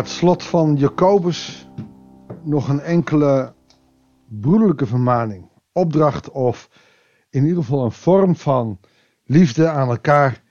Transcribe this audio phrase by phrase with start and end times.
[0.00, 1.68] het slot van Jacobus
[2.44, 3.54] nog een enkele
[4.28, 6.70] broederlijke vermaning, opdracht of
[7.30, 8.80] in ieder geval een vorm van
[9.24, 10.42] liefde aan elkaar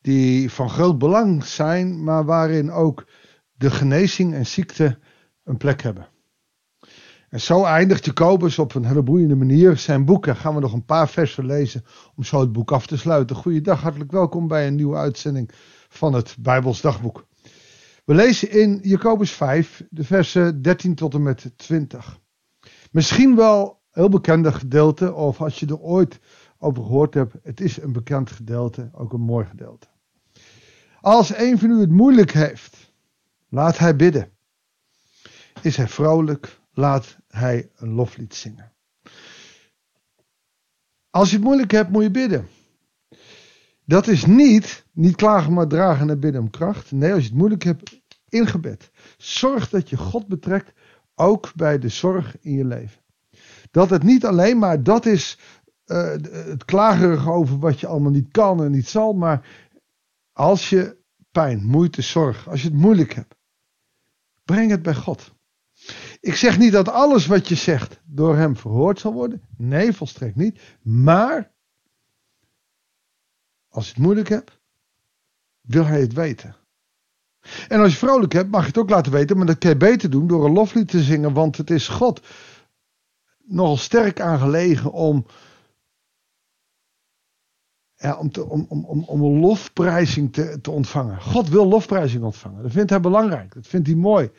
[0.00, 3.06] die van groot belang zijn, maar waarin ook
[3.52, 4.98] de genezing en ziekte
[5.44, 6.08] een plek hebben.
[7.28, 10.26] En zo eindigt Jacobus op een hele boeiende manier zijn boek.
[10.26, 11.84] En gaan we nog een paar versen lezen
[12.16, 13.36] om zo het boek af te sluiten.
[13.36, 15.50] Goeiedag, hartelijk welkom bij een nieuwe uitzending
[15.88, 17.27] van het Bijbels Dagboek.
[18.08, 22.20] We lezen in Jacobus 5 de versen 13 tot en met 20.
[22.90, 26.18] Misschien wel heel bekende gedeelte, of als je er ooit
[26.58, 29.86] over gehoord hebt, het is een bekend gedeelte, ook een mooi gedeelte.
[31.00, 32.92] Als een van u het moeilijk heeft,
[33.48, 34.32] laat hij bidden.
[35.62, 38.72] Is hij vrolijk, laat hij een loflied zingen.
[41.10, 42.48] Als je het moeilijk hebt, moet je bidden.
[43.88, 46.92] Dat is niet, niet klagen maar dragen en bidden om kracht.
[46.92, 48.90] Nee, als je het moeilijk hebt, in gebed.
[49.16, 50.72] Zorg dat je God betrekt,
[51.14, 53.00] ook bij de zorg in je leven.
[53.70, 55.38] Dat het niet alleen maar dat is
[55.86, 59.48] uh, het klagerig over wat je allemaal niet kan en niet zal, maar
[60.32, 60.96] als je
[61.30, 63.34] pijn, moeite, zorg, als je het moeilijk hebt,
[64.44, 65.34] breng het bij God.
[66.20, 69.42] Ik zeg niet dat alles wat je zegt door hem verhoord zal worden.
[69.56, 70.60] Nee, volstrekt niet.
[70.82, 71.56] Maar
[73.78, 74.58] als je het moeilijk hebt,
[75.60, 76.56] wil hij het weten.
[77.68, 79.36] En als je vrolijk hebt, mag je het ook laten weten.
[79.36, 81.32] Maar dat kan je beter doen door een loflied te zingen.
[81.32, 82.20] Want het is God
[83.44, 85.26] nogal sterk aangelegen om,
[87.96, 91.22] ja, om, om, om, om een lofprijzing te, te ontvangen.
[91.22, 92.62] God wil lofprijzing ontvangen.
[92.62, 93.54] Dat vindt hij belangrijk.
[93.54, 94.30] Dat vindt hij mooi.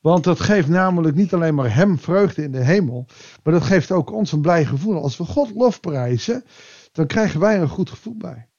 [0.00, 3.06] Want dat geeft namelijk niet alleen maar hem vreugde in de hemel.
[3.42, 5.02] Maar dat geeft ook ons een blij gevoel.
[5.02, 6.44] Als we God lofprijzen,
[6.92, 8.49] dan krijgen wij een goed gevoel bij.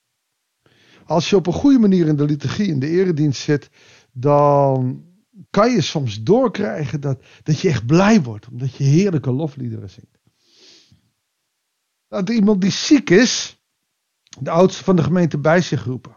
[1.12, 3.70] Als je op een goede manier in de liturgie, in de eredienst zit,
[4.12, 5.06] dan
[5.50, 10.20] kan je soms doorkrijgen dat, dat je echt blij wordt, omdat je heerlijke lofliederen zingt.
[12.08, 13.64] Dat iemand die ziek is,
[14.40, 16.16] de oudste van de gemeente bij zich roepen.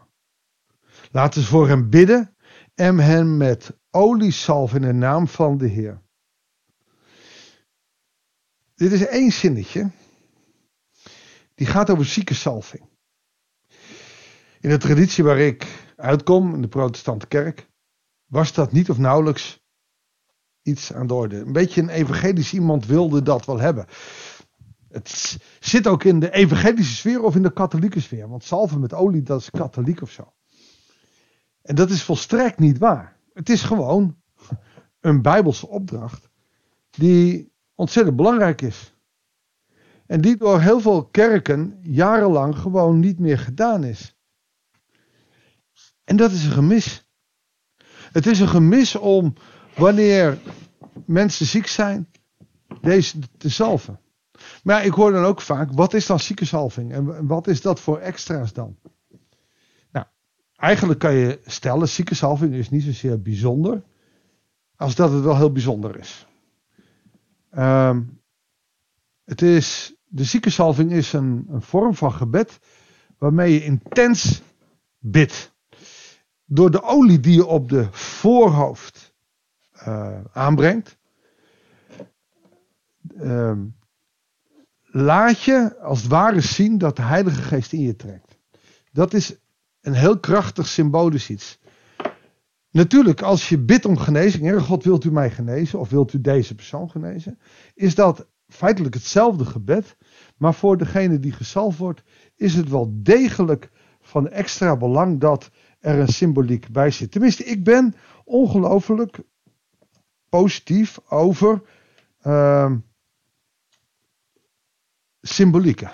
[1.10, 2.36] Laten ze voor hem bidden
[2.74, 6.02] en hem met oliesalf in de naam van de Heer.
[8.74, 9.90] Dit is één zinnetje.
[11.54, 12.92] Die gaat over ziekensalving.
[14.64, 17.68] In de traditie waar ik uitkom, in de protestante kerk,
[18.26, 19.64] was dat niet of nauwelijks
[20.62, 21.36] iets aan de orde.
[21.36, 23.86] Een beetje een evangelisch iemand wilde dat wel hebben.
[24.88, 28.28] Het zit ook in de evangelische sfeer of in de katholieke sfeer.
[28.28, 30.32] Want salven met olie, dat is katholiek of zo.
[31.62, 33.20] En dat is volstrekt niet waar.
[33.32, 34.16] Het is gewoon
[35.00, 36.28] een bijbelse opdracht
[36.90, 38.94] die ontzettend belangrijk is.
[40.06, 44.14] En die door heel veel kerken jarenlang gewoon niet meer gedaan is.
[46.04, 47.04] En dat is een gemis.
[48.12, 49.34] Het is een gemis om
[49.76, 50.38] wanneer
[51.06, 52.08] mensen ziek zijn,
[52.80, 54.00] deze te salven.
[54.62, 56.92] Maar ik hoor dan ook vaak, wat is dan ziekenzalving?
[56.92, 58.76] En wat is dat voor extra's dan?
[59.92, 60.06] Nou,
[60.56, 63.82] eigenlijk kan je stellen, ziekenzalving is niet zozeer bijzonder,
[64.76, 66.26] als dat het wel heel bijzonder is.
[67.58, 68.20] Um,
[69.24, 72.58] het is de ziekenzalving is een, een vorm van gebed
[73.18, 74.42] waarmee je intens
[74.98, 75.53] bidt
[76.54, 79.14] door de olie die je op de voorhoofd
[79.86, 80.96] uh, aanbrengt,
[83.16, 83.58] uh,
[84.82, 88.38] laat je als het ware zien dat de Heilige Geest in je trekt.
[88.92, 89.36] Dat is
[89.80, 91.58] een heel krachtig symbolisch iets.
[92.70, 96.20] Natuurlijk, als je bidt om genezing, Heer God, wilt u mij genezen of wilt u
[96.20, 97.38] deze persoon genezen,
[97.74, 99.96] is dat feitelijk hetzelfde gebed,
[100.36, 102.02] maar voor degene die gezalfd wordt,
[102.36, 103.70] is het wel degelijk
[104.00, 105.50] van extra belang dat
[105.84, 107.10] er een symboliek bij zit.
[107.10, 109.18] Tenminste, ik ben ongelooflijk
[110.28, 111.62] positief over
[112.22, 112.72] uh,
[115.20, 115.92] symbolieken.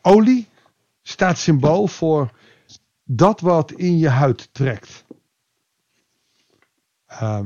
[0.00, 0.48] Olie
[1.02, 2.30] staat symbool voor
[3.04, 5.04] dat wat in je huid trekt.
[7.08, 7.40] Uh,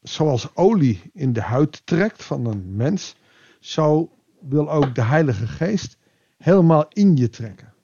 [0.00, 3.16] zoals olie in de huid trekt van een mens,
[3.60, 5.96] zo wil ook de Heilige Geest
[6.36, 7.74] helemaal in je trekken.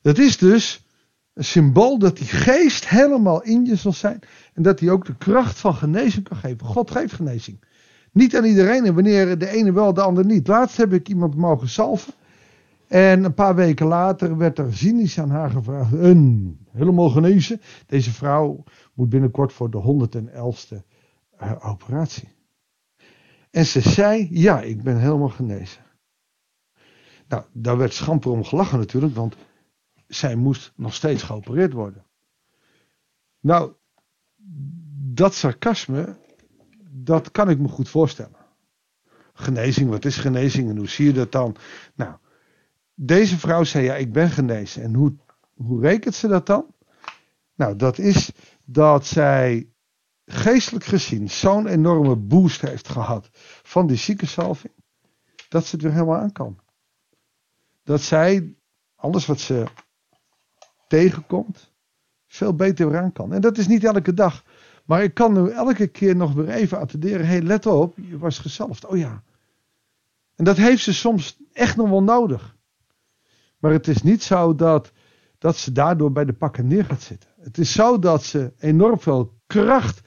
[0.00, 0.85] Dat is dus
[1.36, 4.18] een symbool dat die geest helemaal in je zal zijn.
[4.54, 6.66] En dat hij ook de kracht van genezing kan geven.
[6.66, 7.64] God geeft genezing.
[8.12, 10.46] Niet aan iedereen en wanneer de ene wel, de ander niet.
[10.46, 12.12] Laatst heb ik iemand mogen salven.
[12.88, 15.92] En een paar weken later werd er cynisch aan haar gevraagd.
[15.92, 17.60] Een, helemaal genezen.
[17.86, 20.76] Deze vrouw moet binnenkort voor de 111ste
[21.42, 22.28] uh, operatie.
[23.50, 25.82] En ze zei, ja, ik ben helemaal genezen.
[27.28, 29.36] Nou, daar werd schamper om gelachen natuurlijk, want
[30.08, 32.04] zij moest nog steeds geopereerd worden.
[33.40, 33.72] Nou,
[35.14, 36.16] dat sarcasme,
[36.90, 38.36] dat kan ik me goed voorstellen.
[39.32, 41.56] Genezing, wat is genezing en hoe zie je dat dan?
[41.94, 42.16] Nou,
[42.94, 44.82] deze vrouw zei ja, ik ben genezen.
[44.82, 45.16] En hoe,
[45.54, 46.74] hoe rekent ze dat dan?
[47.54, 48.32] Nou, dat is
[48.64, 49.70] dat zij
[50.26, 53.28] geestelijk gezien zo'n enorme boost heeft gehad
[53.62, 54.74] van die ziekensalving,
[55.48, 56.58] dat ze het helemaal aan kan.
[57.82, 58.56] Dat zij
[58.94, 59.64] alles wat ze
[60.86, 61.72] tegenkomt,
[62.26, 63.32] veel beter weer aan kan.
[63.32, 64.44] En dat is niet elke dag.
[64.84, 67.26] Maar ik kan nu elke keer nog weer even attenderen.
[67.26, 68.86] Hey, let op, je was gezalfd.
[68.86, 69.22] Oh ja.
[70.34, 72.56] En dat heeft ze soms echt nog wel nodig.
[73.58, 74.92] Maar het is niet zo dat,
[75.38, 77.30] dat ze daardoor bij de pakken neer gaat zitten.
[77.40, 80.00] Het is zo dat ze enorm veel kracht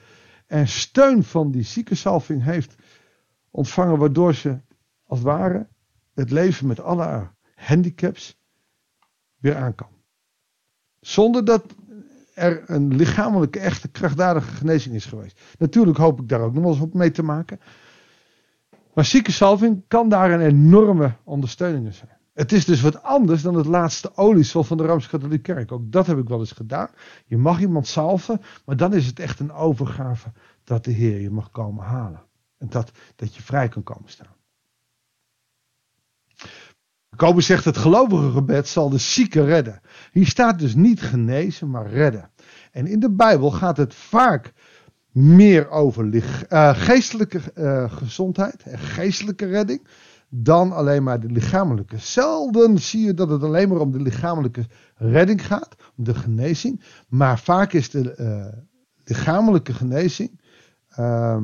[0.46, 2.74] en steun van die ziekensalving heeft
[3.50, 3.98] ontvangen.
[3.98, 4.60] Waardoor ze
[5.04, 5.68] als het ware
[6.14, 8.40] het leven met alle handicaps
[9.36, 9.99] weer aan kan.
[11.00, 11.64] Zonder dat
[12.34, 15.40] er een lichamelijke, echte, krachtdadige genezing is geweest.
[15.58, 17.60] Natuurlijk hoop ik daar ook nog wel eens op mee te maken.
[18.94, 22.18] Maar ziekensalving kan daar een enorme ondersteuning zijn.
[22.32, 25.72] Het is dus wat anders dan het laatste oliesel van de Rooms-Katholieke Kerk.
[25.72, 26.88] Ook dat heb ik wel eens gedaan.
[27.26, 30.32] Je mag iemand salven, maar dan is het echt een overgave
[30.64, 32.22] dat de Heer je mag komen halen.
[32.58, 34.34] En dat, dat je vrij kan komen staan.
[37.10, 39.80] Jacobus zegt het gelovige gebed zal de zieke redden.
[40.12, 42.30] Hier staat dus niet genezen, maar redden.
[42.72, 44.52] En in de Bijbel gaat het vaak
[45.12, 49.88] meer over uh, geestelijke uh, gezondheid en geestelijke redding
[50.28, 51.98] dan alleen maar de lichamelijke.
[51.98, 56.84] Zelden zie je dat het alleen maar om de lichamelijke redding gaat, om de genezing.
[57.08, 58.60] Maar vaak is de uh,
[59.04, 60.40] lichamelijke genezing
[60.98, 61.42] uh,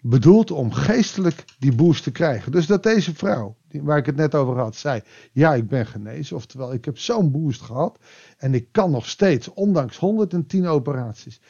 [0.00, 2.52] bedoeld om geestelijk die boost te krijgen.
[2.52, 6.36] Dus dat deze vrouw, waar ik het net over had, zei: Ja, ik ben genezen.
[6.36, 7.98] Oftewel, ik heb zo'n boost gehad.
[8.38, 11.40] En ik kan nog steeds, ondanks 110 operaties,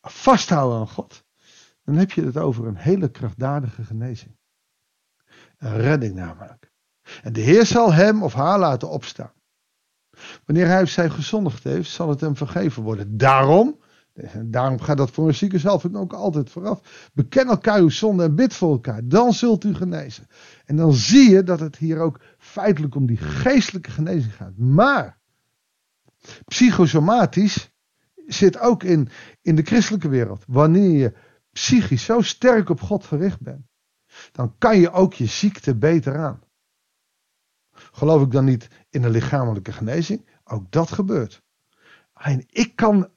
[0.00, 1.24] vasthouden aan God.
[1.84, 4.36] Dan heb je het over een hele krachtdadige genezing.
[5.58, 6.72] Een redding namelijk.
[7.22, 9.32] En de Heer zal hem of haar laten opstaan.
[10.44, 13.16] Wanneer hij of zij gezondigd heeft, zal het hem vergeven worden.
[13.16, 13.78] Daarom,
[14.44, 17.10] daarom gaat dat voor een zieke zelf ook altijd vooraf.
[17.12, 19.08] Beken elkaar uw zonde en bid voor elkaar.
[19.08, 20.26] Dan zult u genezen.
[20.64, 24.56] En dan zie je dat het hier ook feitelijk om die geestelijke genezing gaat.
[24.56, 25.18] Maar,
[26.44, 27.72] psychosomatisch
[28.26, 29.08] zit ook in,
[29.42, 30.44] in de christelijke wereld.
[30.46, 31.12] Wanneer je
[31.52, 33.66] psychisch zo sterk op God gericht bent
[34.32, 36.42] dan kan je ook je ziekte beter aan.
[37.72, 40.28] Geloof ik dan niet in een lichamelijke genezing?
[40.44, 41.42] Ook dat gebeurt.
[42.12, 43.08] Alleen ik kan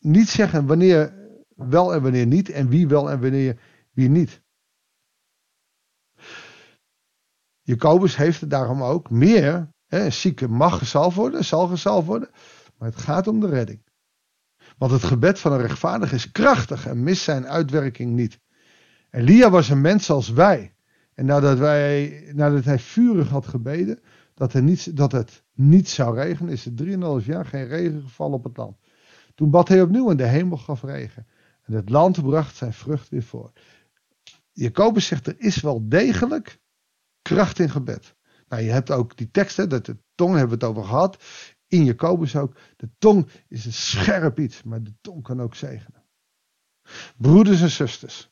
[0.00, 1.14] niet zeggen wanneer
[1.48, 3.60] wel en wanneer niet en wie wel en wanneer
[3.92, 4.42] wie niet.
[7.62, 9.72] Jacobus heeft het daarom ook meer.
[9.86, 12.30] Hè, een zieke mag gezalfd worden, zal gezalfd worden.
[12.78, 13.82] Maar het gaat om de redding.
[14.78, 18.40] Want het gebed van een rechtvaardige is krachtig en mist zijn uitwerking niet.
[19.10, 20.74] Elia was een mens als wij.
[21.14, 24.00] En nadat, wij, nadat hij vurig had gebeden
[24.34, 28.44] dat, er dat het niet zou regenen, is er 3,5 jaar geen regen gevallen op
[28.44, 28.76] het land.
[29.40, 31.26] Toen bad hij opnieuw en de hemel gaf regen.
[31.62, 33.52] En het land bracht zijn vrucht weer voor.
[34.52, 36.60] Jacobus zegt er is wel degelijk
[37.22, 38.14] kracht in gebed.
[38.48, 41.24] Nou, je hebt ook die teksten, dat de tong hebben we het over gehad.
[41.66, 42.56] In Jacobus ook.
[42.76, 46.04] De tong is een scherp iets, maar de tong kan ook zegenen.
[47.16, 48.30] Broeders en zusters,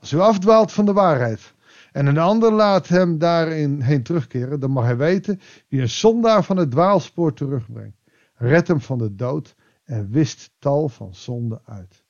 [0.00, 1.54] als u afdwaalt van de waarheid
[1.92, 6.44] en een ander laat hem daarin heen terugkeren, dan mag hij weten wie een zondaar
[6.44, 7.98] van het dwaalspoor terugbrengt.
[8.34, 9.54] Red hem van de dood
[9.86, 12.04] en wist tal van zonden uit.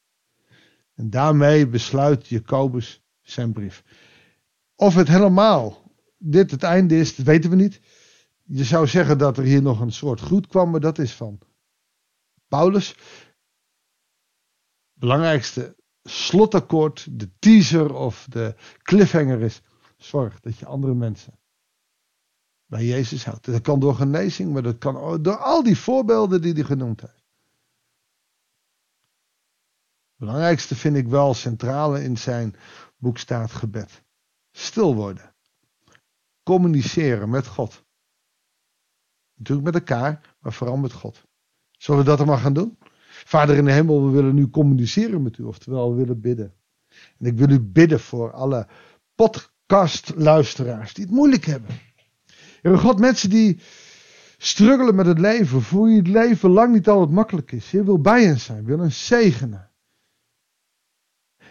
[0.94, 3.84] En daarmee besluit Jacobus zijn brief.
[4.74, 7.80] Of het helemaal dit het einde is, dat weten we niet.
[8.42, 11.38] Je zou zeggen dat er hier nog een soort groet kwam, maar dat is van
[12.48, 12.96] Paulus.
[14.92, 19.62] Belangrijkste slotakkoord, de teaser of de cliffhanger is.
[19.96, 21.38] Zorg dat je andere mensen
[22.66, 23.44] bij Jezus houdt.
[23.44, 27.25] Dat kan door genezing, maar dat kan door al die voorbeelden die hij genoemd heeft.
[30.16, 32.54] Belangrijkste vind ik wel centrale in zijn
[32.96, 34.02] boek staat gebed.
[34.52, 35.34] Stil worden.
[36.42, 37.84] Communiceren met God.
[39.34, 41.24] Natuurlijk met elkaar, maar vooral met God.
[41.70, 42.78] Zullen we dat maar gaan doen?
[43.08, 46.54] Vader in de hemel, we willen nu communiceren met u, oftewel we willen bidden.
[47.18, 48.66] En ik wil u bidden voor alle
[49.14, 51.70] podcastluisteraars die het moeilijk hebben.
[52.62, 53.60] Heer God, mensen die
[54.38, 57.70] struggelen met het leven, voor wie het leven lang niet altijd makkelijk is.
[57.70, 59.70] Heer wil bij hen zijn, wil hen zegenen.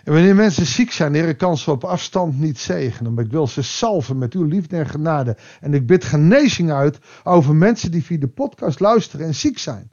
[0.05, 3.13] En wanneer mensen ziek zijn, Heer, ik kan ze op afstand niet zegenen.
[3.13, 5.37] Maar ik wil ze salven met uw liefde en genade.
[5.59, 9.91] En ik bid genezing uit over mensen die via de podcast luisteren en ziek zijn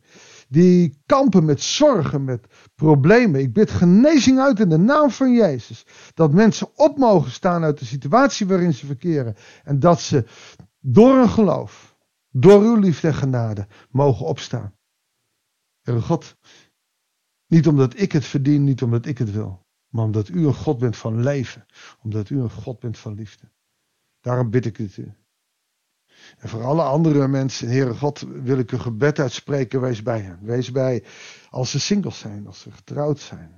[0.52, 3.40] die kampen met zorgen, met problemen.
[3.40, 5.86] Ik bid genezing uit in de naam van Jezus.
[6.14, 9.36] Dat mensen op mogen staan uit de situatie waarin ze verkeren.
[9.64, 10.24] En dat ze
[10.80, 11.96] door een geloof,
[12.30, 14.74] door uw liefde en genade, mogen opstaan.
[15.82, 16.36] Heere God,
[17.46, 19.61] niet omdat ik het verdien, niet omdat ik het wil.
[19.92, 21.66] Maar omdat u een God bent van leven.
[22.02, 23.48] Omdat u een God bent van liefde.
[24.20, 25.12] Daarom bid ik het u.
[26.38, 29.80] En voor alle andere mensen, Heere God, wil ik een gebed uitspreken.
[29.80, 30.38] Wees bij hen.
[30.42, 31.04] Wees bij
[31.50, 33.54] als ze singles zijn, als ze getrouwd zijn.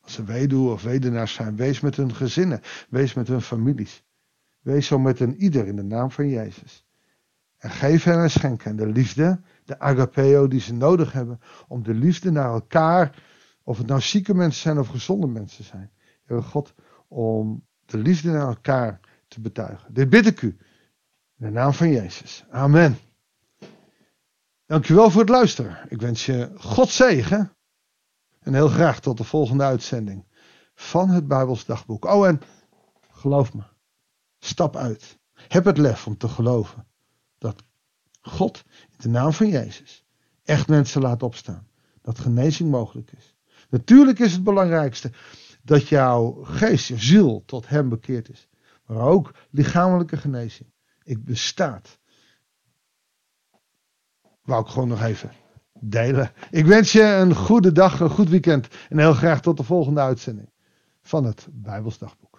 [0.00, 1.56] Als ze weduwe of wedenaars zijn.
[1.56, 2.60] Wees met hun gezinnen.
[2.88, 4.04] Wees met hun families.
[4.60, 6.86] Wees zo met een ieder in de naam van Jezus.
[7.58, 11.40] En geef hen en schenk hen de liefde, de agapeo die ze nodig hebben.
[11.68, 13.22] Om de liefde naar elkaar,
[13.62, 15.90] of het nou zieke mensen zijn of gezonde mensen zijn.
[16.24, 16.74] Heere God,
[17.08, 19.94] om de liefde naar elkaar te betuigen.
[19.94, 20.56] Dit bid ik u.
[21.38, 22.44] In de naam van Jezus.
[22.50, 22.98] Amen.
[24.66, 25.78] Dankjewel voor het luisteren.
[25.88, 27.56] Ik wens je God zegen.
[28.40, 30.26] En heel graag tot de volgende uitzending
[30.74, 32.04] van het Bijbels dagboek.
[32.04, 32.40] Oh en
[33.10, 33.62] geloof me.
[34.38, 35.18] Stap uit.
[35.32, 36.86] Heb het lef om te geloven
[37.38, 37.62] dat
[38.20, 40.04] God in de naam van Jezus
[40.42, 41.68] echt mensen laat opstaan.
[42.00, 43.36] Dat genezing mogelijk is.
[43.72, 45.10] Natuurlijk is het belangrijkste
[45.62, 48.48] dat jouw geest, je ziel tot hem bekeerd is.
[48.86, 50.72] Maar ook lichamelijke genezing.
[51.02, 51.98] Ik bestaat.
[54.42, 55.32] Wou ik gewoon nog even
[55.80, 56.30] delen.
[56.50, 58.68] Ik wens je een goede dag, een goed weekend.
[58.88, 60.50] En heel graag tot de volgende uitzending
[61.02, 62.31] van het Bijbelsdagboek.